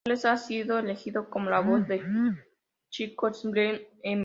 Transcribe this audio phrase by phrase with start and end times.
[0.03, 2.43] Charles ha sido elegido como la voz del
[2.89, 4.19] chico Sherman en "Mr.